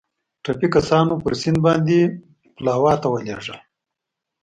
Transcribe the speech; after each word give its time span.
ټپي 0.43 0.67
کسان 0.75 1.03
مو 1.09 1.15
پر 1.23 1.33
سیند 1.41 1.57
باندې 1.65 1.97
پلاوا 2.55 2.93
ته 3.01 3.07
ولېږدول. 3.09 3.57